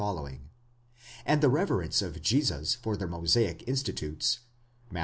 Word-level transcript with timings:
and 1.27 1.41
the 1.41 1.47
reverence 1.47 2.01
of 2.01 2.19
Jesus 2.23 2.73
for 2.73 2.97
the 2.97 3.05
Mosaic 3.05 3.63
institutes 3.67 4.39
(Matt. 4.89 4.99